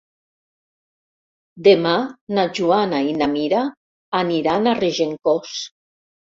[1.67, 1.91] Demà
[2.37, 3.61] na Joana i na Mira
[4.23, 5.55] aniran a Regencós.